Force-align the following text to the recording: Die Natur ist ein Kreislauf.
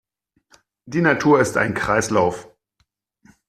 Die 0.87 0.99
Natur 1.01 1.39
ist 1.41 1.57
ein 1.57 1.75
Kreislauf. 1.75 2.49